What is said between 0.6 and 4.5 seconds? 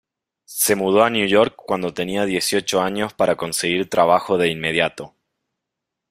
mudó a New York cuando tenía dieciocho años para conseguir trabajo de